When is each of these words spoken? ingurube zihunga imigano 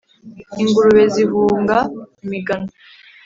ingurube 0.61 1.03
zihunga 1.13 1.77
imigano 2.23 2.69